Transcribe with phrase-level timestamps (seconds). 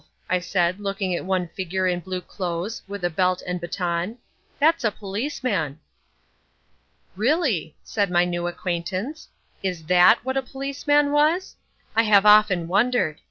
[0.31, 4.17] I said looking at one figure in blue clothes with a belt and baton,
[4.57, 5.79] "that's a policeman!"
[7.15, 9.27] "Really," said my new acquaintance,
[9.61, 11.55] "is that what a policeman was?
[11.95, 13.19] I've often wondered.